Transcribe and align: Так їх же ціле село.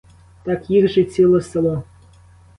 Так 0.43 0.69
їх 0.69 0.87
же 0.87 1.03
ціле 1.03 1.41
село. 1.41 1.83